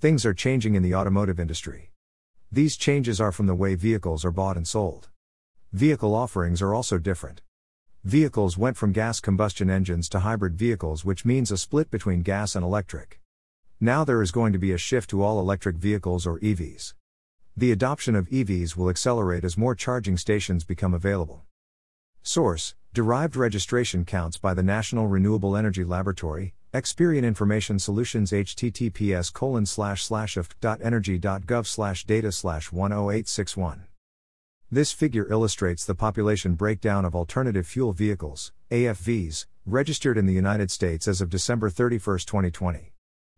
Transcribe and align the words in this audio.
Things 0.00 0.24
are 0.24 0.32
changing 0.32 0.76
in 0.76 0.82
the 0.82 0.94
automotive 0.94 1.38
industry. 1.38 1.90
These 2.50 2.78
changes 2.78 3.20
are 3.20 3.32
from 3.32 3.46
the 3.46 3.54
way 3.54 3.74
vehicles 3.74 4.24
are 4.24 4.30
bought 4.30 4.56
and 4.56 4.66
sold. 4.66 5.10
Vehicle 5.74 6.14
offerings 6.14 6.62
are 6.62 6.72
also 6.72 6.96
different. 6.96 7.42
Vehicles 8.02 8.56
went 8.56 8.78
from 8.78 8.92
gas 8.92 9.20
combustion 9.20 9.68
engines 9.68 10.08
to 10.08 10.20
hybrid 10.20 10.54
vehicles, 10.54 11.04
which 11.04 11.26
means 11.26 11.50
a 11.50 11.58
split 11.58 11.90
between 11.90 12.22
gas 12.22 12.56
and 12.56 12.64
electric. 12.64 13.20
Now 13.78 14.02
there 14.02 14.22
is 14.22 14.30
going 14.30 14.54
to 14.54 14.58
be 14.58 14.72
a 14.72 14.78
shift 14.78 15.10
to 15.10 15.22
all 15.22 15.38
electric 15.38 15.76
vehicles 15.76 16.26
or 16.26 16.38
EVs. 16.38 16.94
The 17.54 17.70
adoption 17.70 18.16
of 18.16 18.30
EVs 18.30 18.76
will 18.76 18.88
accelerate 18.88 19.44
as 19.44 19.58
more 19.58 19.74
charging 19.74 20.16
stations 20.16 20.64
become 20.64 20.94
available. 20.94 21.44
Source 22.22 22.74
Derived 22.94 23.36
registration 23.36 24.06
counts 24.06 24.38
by 24.38 24.54
the 24.54 24.62
National 24.62 25.08
Renewable 25.08 25.58
Energy 25.58 25.84
Laboratory, 25.84 26.54
Experian 26.72 27.24
Information 27.24 27.80
Solutions 27.80 28.30
https 28.30 29.32
colon 29.32 29.66
slash 29.66 30.04
slash 30.04 30.38
energy.gov 30.38 31.66
slash 31.66 32.04
data 32.04 32.30
slash 32.30 32.70
10861. 32.70 33.86
This 34.70 34.92
figure 34.92 35.26
illustrates 35.32 35.84
the 35.84 35.96
population 35.96 36.54
breakdown 36.54 37.04
of 37.04 37.16
alternative 37.16 37.66
fuel 37.66 37.92
vehicles, 37.92 38.52
AFVs, 38.70 39.46
registered 39.66 40.16
in 40.16 40.26
the 40.26 40.32
United 40.32 40.70
States 40.70 41.08
as 41.08 41.20
of 41.20 41.28
December 41.28 41.70
31, 41.70 42.18
2020. 42.18 42.92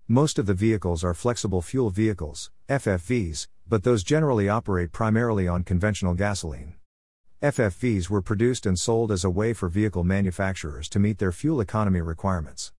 Most 0.06 0.38
of 0.38 0.44
the 0.44 0.52
vehicles 0.52 1.02
are 1.02 1.14
flexible 1.14 1.62
fuel 1.62 1.88
vehicles, 1.88 2.50
FFVs, 2.68 3.46
but 3.66 3.82
those 3.82 4.04
generally 4.04 4.50
operate 4.50 4.92
primarily 4.92 5.48
on 5.48 5.64
conventional 5.64 6.12
gasoline. 6.12 6.74
FFVs 7.42 8.10
were 8.10 8.20
produced 8.20 8.66
and 8.66 8.78
sold 8.78 9.10
as 9.10 9.24
a 9.24 9.30
way 9.30 9.54
for 9.54 9.70
vehicle 9.70 10.04
manufacturers 10.04 10.86
to 10.90 10.98
meet 10.98 11.16
their 11.16 11.32
fuel 11.32 11.62
economy 11.62 12.02
requirements. 12.02 12.72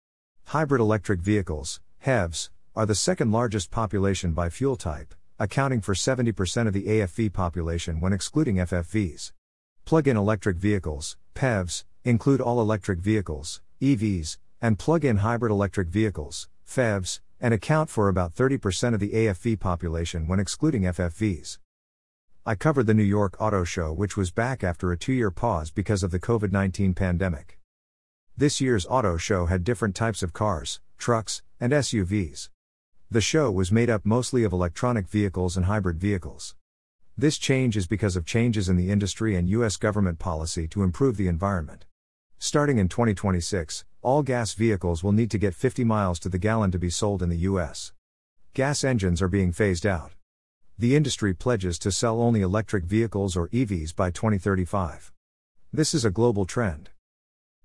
Hybrid 0.47 0.81
electric 0.81 1.21
vehicles, 1.21 1.81
HEVs, 2.05 2.51
are 2.75 2.87
the 2.87 2.95
second 2.95 3.33
largest 3.33 3.71
population 3.71 4.33
by 4.33 4.51
fuel 4.51 4.77
type, 4.77 5.15
accounting 5.39 5.81
for 5.81 5.95
70% 5.95 6.67
of 6.67 6.73
the 6.73 6.85
AFV 6.85 7.33
population 7.33 8.01
when 8.01 8.13
excluding 8.13 8.57
FFVs. 8.57 9.33
Plug 9.85 10.07
in 10.07 10.17
electric 10.17 10.57
vehicles, 10.57 11.17
PEVs, 11.35 11.85
include 12.05 12.41
all 12.41 12.61
electric 12.61 12.99
vehicles, 12.99 13.61
EVs, 13.81 14.37
and 14.61 14.79
plug 14.79 15.05
in 15.05 15.19
hybrid 15.19 15.51
electric 15.51 15.89
vehicles, 15.89 16.49
PHEVs, 16.67 17.21
and 17.41 17.53
account 17.53 17.91
for 17.91 18.09
about 18.09 18.35
30% 18.35 18.95
of 18.95 19.01
the 19.01 19.11
AFV 19.11 19.59
population 19.59 20.29
when 20.29 20.39
excluding 20.39 20.83
FFVs. 20.83 21.59
I 22.47 22.55
covered 22.55 22.87
the 22.87 22.95
New 22.95 23.03
York 23.03 23.37
Auto 23.41 23.65
Show, 23.65 23.93
which 23.93 24.17
was 24.17 24.31
back 24.31 24.63
after 24.65 24.93
a 24.93 24.99
two 24.99 25.13
year 25.13 25.31
pause 25.31 25.71
because 25.71 26.03
of 26.03 26.11
the 26.11 26.21
COVID 26.21 26.53
19 26.53 26.95
pandemic. 26.95 27.59
This 28.37 28.61
year's 28.61 28.87
auto 28.89 29.17
show 29.17 29.47
had 29.47 29.65
different 29.65 29.95
types 29.95 30.23
of 30.23 30.33
cars, 30.33 30.81
trucks, 30.99 31.43
and 31.61 31.73
SUVs. 31.73 32.49
The 33.11 33.21
show 33.21 33.51
was 33.51 33.71
made 33.71 33.91
up 33.91 34.07
mostly 34.07 34.43
of 34.45 34.53
electronic 34.53 35.07
vehicles 35.07 35.57
and 35.57 35.67
hybrid 35.67 35.99
vehicles. 35.99 36.55
This 37.17 37.37
change 37.37 37.77
is 37.77 37.87
because 37.87 38.17
of 38.17 38.25
changes 38.25 38.69
in 38.69 38.77
the 38.77 38.91
industry 38.91 39.37
and 39.37 39.49
U.S. 39.51 39.77
government 39.77 40.19
policy 40.19 40.67
to 40.69 40.83
improve 40.83 41.17
the 41.17 41.29
environment. 41.29 41.85
Starting 42.39 42.79
in 42.79 42.89
2026, 42.89 43.85
all 44.01 44.23
gas 44.23 44.55
vehicles 44.55 45.05
will 45.05 45.13
need 45.13 45.31
to 45.31 45.39
get 45.39 45.55
50 45.55 45.85
miles 45.85 46.19
to 46.21 46.29
the 46.29 46.39
gallon 46.39 46.71
to 46.71 46.79
be 46.79 46.91
sold 46.91 47.23
in 47.23 47.29
the 47.29 47.45
U.S. 47.51 47.93
Gas 48.55 48.83
engines 48.83 49.21
are 49.21 49.29
being 49.29 49.53
phased 49.53 49.87
out 49.87 50.13
the 50.79 50.97
industry 50.97 51.33
pledges 51.33 51.79
to 51.79 51.93
sell 51.93 52.21
only 52.21 52.41
electric 52.41 52.85
vehicles 52.85 53.37
or 53.37 53.49
EVs 53.51 53.95
by 53.95 54.11
2035. 54.11 55.13
This 55.73 55.95
is 55.95 56.05
a 56.05 56.11
global 56.11 56.45
trend. 56.45 56.92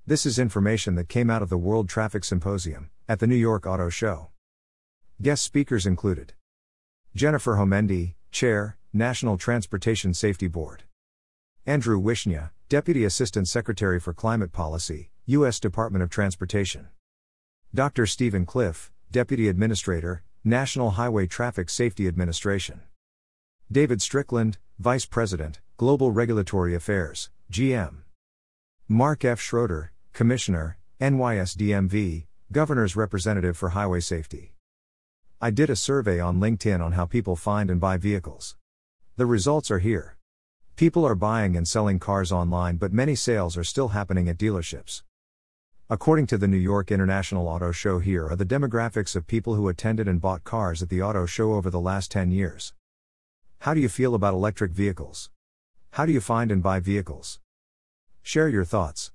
This 0.08 0.26
is 0.26 0.40
information 0.40 0.96
that 0.96 1.10
came 1.10 1.30
out 1.30 1.42
of 1.42 1.50
the 1.50 1.58
World 1.58 1.90
Traffic 1.90 2.24
Symposium 2.24 2.90
at 3.10 3.20
the 3.20 3.28
New 3.28 3.36
York 3.36 3.68
Auto 3.68 3.90
Show. 3.90 4.30
Guest 5.22 5.44
speakers 5.44 5.86
included 5.86 6.32
Jennifer 7.14 7.56
Homendy, 7.58 8.14
Chair, 8.32 8.78
National 8.94 9.38
Transportation 9.38 10.14
Safety 10.14 10.48
Board, 10.48 10.84
Andrew 11.66 12.02
Wishnia, 12.02 12.52
Deputy 12.70 13.04
Assistant 13.04 13.50
Secretary 13.50 14.00
for 14.00 14.14
Climate 14.14 14.54
Policy, 14.54 15.10
U.S. 15.26 15.60
Department 15.60 16.02
of 16.02 16.10
Transportation, 16.10 16.88
Dr. 17.76 18.06
Steven 18.06 18.46
Cliff, 18.46 18.94
Deputy 19.12 19.50
Administrator, 19.50 20.24
National 20.42 20.92
Highway 20.92 21.28
Traffic 21.28 21.70
Safety 21.70 22.08
Administration. 22.08 22.80
David 23.70 24.02
Strickland, 24.02 24.58
Vice 24.80 25.06
President, 25.06 25.60
Global 25.76 26.12
Regulatory 26.12 26.74
Affairs, 26.74 27.30
GM. 27.52 28.04
Mark 28.88 29.26
F. 29.26 29.42
Schroeder, 29.42 29.92
Commissioner, 30.18 30.80
NYSDMV, 31.00 32.26
Governor's 32.52 32.96
Representative 32.96 33.56
for 33.56 33.70
Highway 33.70 34.00
Safety. 34.00 34.56
I 35.40 35.52
did 35.52 35.70
a 35.70 35.76
survey 35.76 36.20
on 36.20 36.40
LinkedIn 36.40 36.84
on 36.84 36.94
how 36.94 37.06
people 37.06 37.36
find 37.36 37.70
and 37.70 37.80
buy 37.80 37.98
vehicles. 37.98 38.58
The 39.16 39.28
results 39.28 39.70
are 39.70 39.78
here. 39.78 40.18
People 40.76 41.06
are 41.06 41.14
buying 41.14 41.56
and 41.56 41.68
selling 41.68 42.00
cars 42.00 42.32
online, 42.32 42.78
but 42.78 42.92
many 42.92 43.14
sales 43.14 43.56
are 43.58 43.64
still 43.64 43.90
happening 43.90 44.28
at 44.28 44.40
dealerships. 44.40 45.04
According 45.88 46.26
to 46.32 46.40
the 46.40 46.48
New 46.48 46.58
York 46.58 46.92
International 46.92 47.48
Auto 47.48 47.72
Show, 47.72 48.00
here 48.00 48.28
are 48.28 48.36
the 48.36 48.44
demographics 48.44 49.16
of 49.16 49.28
people 49.28 49.54
who 49.54 49.70
attended 49.70 50.08
and 50.08 50.20
bought 50.20 50.44
cars 50.44 50.82
at 50.82 50.90
the 50.90 51.00
auto 51.00 51.28
show 51.28 51.54
over 51.54 51.70
the 51.70 51.80
last 51.80 52.10
10 52.10 52.32
years. 52.32 52.74
How 53.60 53.76
do 53.76 53.80
you 53.80 53.88
feel 53.88 54.16
about 54.16 54.34
electric 54.34 54.72
vehicles? 54.72 55.30
How 55.92 56.08
do 56.08 56.12
you 56.12 56.22
find 56.22 56.52
and 56.52 56.64
buy 56.64 56.80
vehicles? 56.80 57.40
Share 58.24 58.50
your 58.50 58.66
thoughts. 58.66 59.12